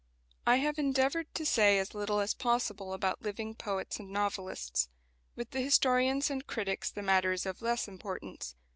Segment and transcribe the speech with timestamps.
[0.47, 4.89] I have endeavoured to say as little as possible about living poets and novelists.
[5.35, 8.55] With the historians and critics the matter is of less importance.